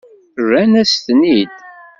[0.41, 1.55] Rran-as-ten-id.